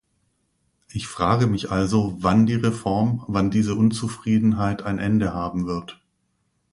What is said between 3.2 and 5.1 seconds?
wann diese Unzufriedenheit ein